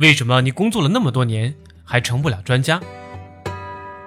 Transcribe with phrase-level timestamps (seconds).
[0.00, 1.54] 为什么你工作了那么多年
[1.84, 2.80] 还成不了专家？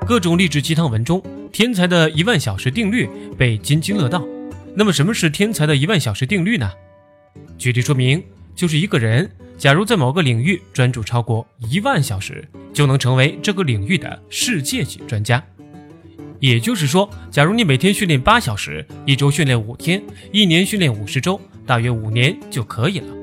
[0.08, 4.26] 各种励志鸡汤文中，天才的一万小时定律被津津乐道。
[4.76, 6.72] 那么，什么是天才的一万小时定律呢？
[7.60, 8.24] 举例说明，
[8.56, 15.44] 就是一个人假如在某个领域专注超过一万小时，就能成为这个领域的世界级专家。
[16.40, 20.02] 也就是说，假如你每天训练八小时，一周训练五天，
[20.32, 23.23] 一年训练五十周，大约五年就可以了。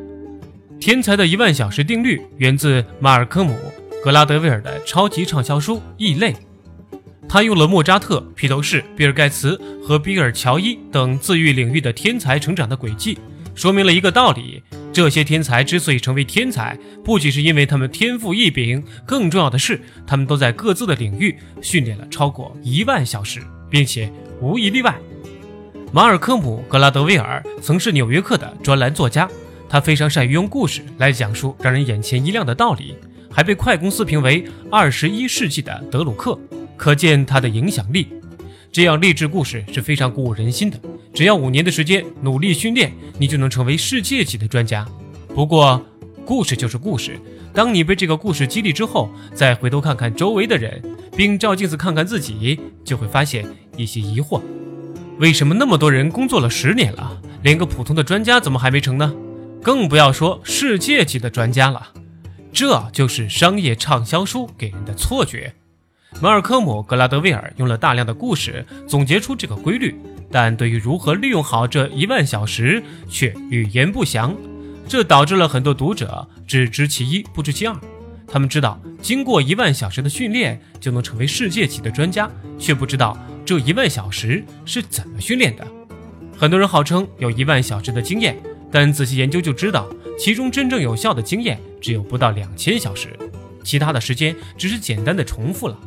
[0.80, 3.52] 天才的一万小时定律源自马尔科姆·
[4.02, 6.32] 格拉德威尔的超级畅销书《异类》。
[7.29, 13.18] 他用了莫扎特、披头士、比尔盖茨和比尔乔伊等自愈领域的天才成长的轨迹，
[13.54, 24.10] 说明了一个道理：这些天才之所以成为天才，不仅是因为他们天赋异禀，更重要的是，他们都在各自的领域训练了超过一万小时，并且
[24.40, 24.96] 无一例外。
[25.93, 29.29] 马尔科姆·格拉德威尔曾是《纽约客》的专栏作家，
[29.70, 32.97] 他非常善于用故事来讲述让人眼前一亮的道理，
[33.30, 36.36] 还被快公司评为二十一世纪的德鲁克。
[36.77, 38.08] 可见他的影响力，
[38.72, 40.80] 这样励志故事是非常鼓舞人心的。
[41.14, 44.84] 只要五年的时间努力训练，你就能成为世界级的专家。
[45.32, 45.80] 不过，
[46.24, 47.20] 故事就是故事，
[47.52, 50.82] 当你被这个故事激励之后，再回头看看周围的人，
[51.14, 53.46] 并照镜子看看自己，就会发现
[53.77, 54.40] 一些疑惑：
[55.18, 59.14] 为什么那么多人工作了十年了，连个普通的专家怎么还没成呢？
[59.62, 61.92] 更不要说世界级的专家了。
[62.53, 65.55] 这就是商业畅销书给人的错觉。
[66.20, 69.94] 马尔科姆·格拉德威尔用了大量的故事总结出这个规律，
[70.30, 74.36] 但对于如何利用好这一万小时却语言不详，
[74.89, 77.77] 这导致了很多读者只知其一不知其二。
[78.27, 85.67] 他们知道经过一万小时的训练就能成为世界级的专家，却不知道这一万小时是怎么训练的。
[86.36, 88.36] 很多人号称有一万小时的经验，
[88.70, 93.08] 但仔细研究就知道，其中真正有效的经验只有不到两千小时，
[93.64, 95.78] 其他的时间只是简单的重复了。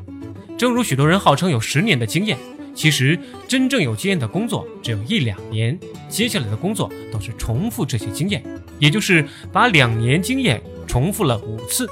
[0.57, 2.37] 正如许多人号称有十年的经验，
[2.75, 3.17] 其实
[3.47, 5.77] 真正有经验的工作只有一两年，
[6.09, 8.43] 接下来的工作都是重复这些经验，
[8.79, 11.87] 也就是把两年经验重复了五次。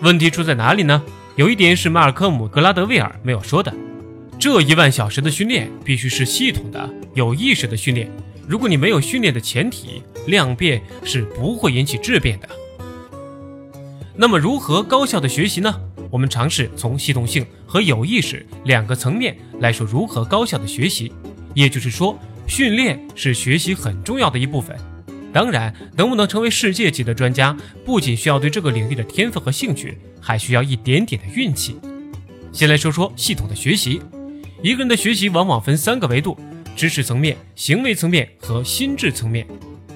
[0.00, 1.02] 问题出在哪里呢？
[1.36, 3.72] 有一点是马尔科姆·格拉德威尔没有说的，
[4.38, 8.10] 这一万小时的训练必须是系统的、有意识的训练。
[8.48, 12.48] 如果你没有训练的前提，量变是不会引起质变的。
[14.14, 15.74] 那么，如何高效的学习呢？
[16.10, 21.10] 我们尝试从系统性和有意识两个层面来说如何高效的学习，
[21.54, 24.76] 也就是说，训练是学习很重要的一部分。
[25.32, 31.80] 当然，能不能成为世界级的专家，不仅需要对这个领域的天分和兴趣，还需要一点点的运气。
[32.52, 34.02] 先来说说系统的学习，
[34.62, 36.36] 一个人的学习往往分三个维度：
[36.76, 39.46] 知识层面、行为层面和心智层面。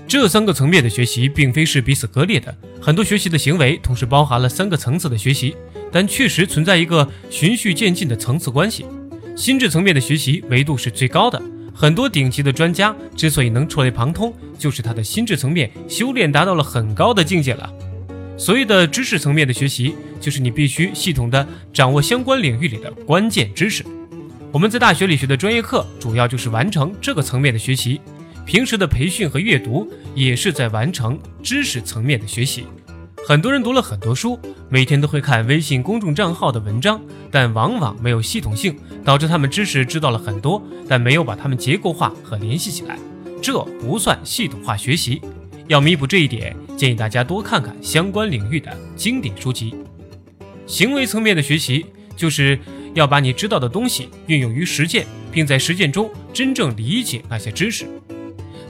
[0.08, 5.56] 这三个层面的学习并非是彼此割裂的，很多学习的行为同时包含了三个层次的学习，
[5.90, 8.86] 但确实存在一个循序渐进的层次关系。
[9.34, 11.42] 心智层面的学习维度是最高的，
[11.74, 17.72] 很多顶级的专家之所以能触类旁通，就是他的心智层面修炼达到了很高的境界了。
[18.38, 23.84] 所谓的知识层面的学习，就是你必须系统的掌握相关领域里的关键知识。
[24.56, 28.00] 我们在大学里学的专业课，主要就是完成这个层面的学习。
[28.46, 32.64] 平时的培训和阅读也是在完成知识层面的学习。
[33.28, 34.40] 很多人读了很多书，
[34.70, 36.98] 每天都会看微信公众账号的文章，
[37.30, 38.74] 但往往没有系统性，
[39.04, 42.98] 导致他们知识知道了很多，但没有把它们结构化和联系起来，
[43.42, 45.20] 这不算系统化学习。
[45.68, 49.74] 要弥补这一点，建议大家多看看相关领域的经典书籍。
[50.66, 51.84] 行为层面的学习，
[52.16, 52.58] 就是
[52.96, 57.86] 要把你知道的东西运用于实践，并在实践中真正理解那些知识。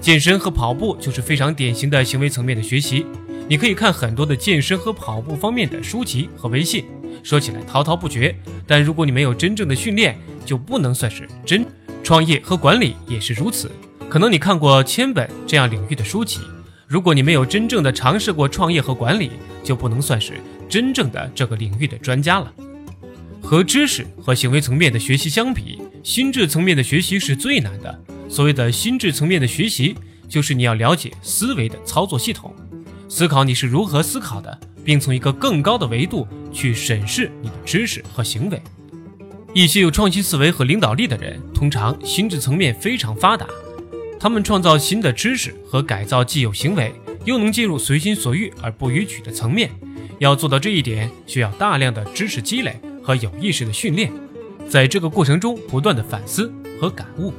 [0.00, 3.06] 健身和跑步就是非常典型的行为层面的学习。
[3.48, 6.84] 你可以看很多的健身和跑步方面的书籍和微信，
[7.22, 8.34] 说起来滔滔不绝。
[8.66, 11.64] 但如果你没有真正的训练，就不能算是真。
[12.02, 13.70] 创业和管理也是如此。
[14.08, 16.40] 可能你看过千本这样领域的书籍，
[16.88, 19.30] 如果你没有真正的尝试过创业和管理，
[19.62, 20.34] 就不能算是
[20.68, 22.52] 真正的这个领域的专家了。
[23.46, 27.96] 和知识和行为层面的学习相比，心智层面的学习是最难的。
[28.28, 29.94] 所谓的心智层面的学习，
[30.28, 32.52] 就是你要了解思维的操作系统，
[33.08, 38.60] 思考你是如何思考的，并从一个更高的维度去审视你的知识和行为。
[39.54, 43.46] 一些有创新思维和领导力的人，通常心智层面非常发达，
[44.18, 46.92] 他们创造新的知识和改造既有行为，
[47.24, 49.70] 又能进入随心所欲而不逾矩的层面。
[50.18, 54.12] 要做到这一点，需要大量的知识积累和有意识的训练，
[54.68, 57.32] 在这个过程中不断的反思和感悟。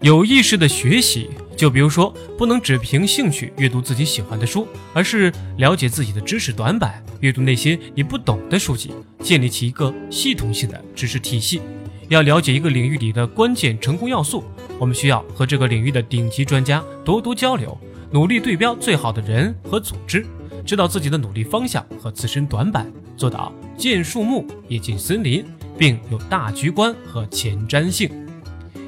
[0.00, 11.60] 有意识的学习就比如说，不能只凭兴趣阅读自己喜欢的书，而是了解自己的知识短板，阅读那些你不懂的书籍，建立起一个系统性的知识体系。
[12.08, 14.42] 要了解一个领域里的关键成功要素，
[14.80, 17.78] 我们需要和这个领域的顶级专家多多交流，
[18.10, 20.26] 努力对标最好的人和组织，
[20.66, 25.44] 知道自己的努力方向和自身短板，做到见树木也见森林，
[25.78, 28.10] 并有大局观和前瞻性。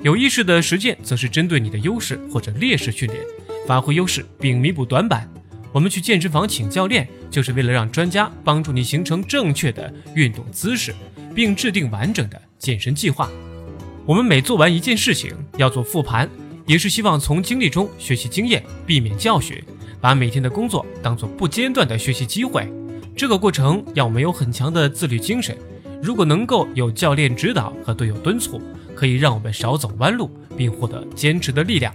[0.02, 3.22] 有意识的实践，则是针对你的优势或者劣势训练，
[3.68, 5.30] 发挥优势并弥补短板。
[5.70, 10.92] 我们去健身房请教练，就是为了让专家帮助你形成正确的运动姿势，
[11.32, 13.30] 并制定完整的健身计划。
[14.04, 16.28] 我们每做完一件事情，要做复盘，
[16.66, 19.62] 也是希望从经历中学习经验，避免教训，
[20.00, 22.68] 把每天的工作当做不间断的学习机会。
[23.20, 25.54] 这个过程要我们有很强的自律精神。
[26.02, 28.58] 如果能够有教练指导和队友敦促。
[28.94, 31.92] 可以让我们少走弯路，并获得坚持的力量。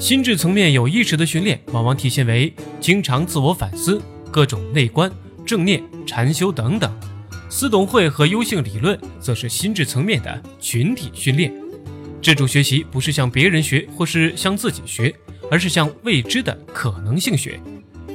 [0.00, 5.08] 心智层面有意识的训练，往往体现为经常自我反思、各种内观、
[5.44, 6.92] 正念、禅修等等。
[7.48, 11.54] 思懂会和优性理论则是心智层面的群体训练。
[12.20, 15.14] 这种学习不是向别人学，或是向自己学，
[15.52, 17.60] 而是向未知的可能性学，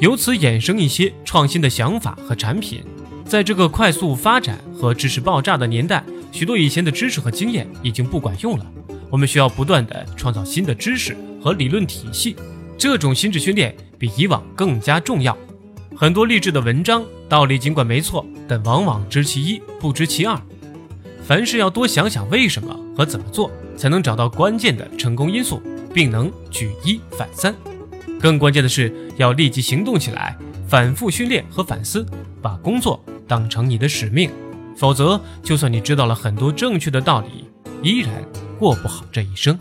[0.02, 2.84] 由此衍生一些创新的想法和产品。
[3.24, 6.04] 在这个快速发展和知识爆炸的年代。
[6.34, 8.66] 许多以前的知识和经验已经不管用了，
[9.10, 11.14] 我们需要不断的创造新的知识
[11.44, 12.38] 和理论体系。
[12.78, 15.38] 这种心智训练比以往更加重要。
[15.94, 20.42] 很多励志的文章道理尽管没错，但往往知其一不知其二。
[21.22, 25.62] 凡事要多想想为什么和怎么做，才能找到关键的成功因素，
[25.94, 27.54] 并能举一反三。
[28.22, 30.38] 更关键的是要立即行动起来，
[30.68, 32.06] 反复训练和反思，
[32.42, 34.30] 把工作当成你的使命。
[34.78, 37.50] 否则，就算你知道了很多正确的道理，
[37.82, 38.10] 依然
[38.58, 39.58] 过不好这一生。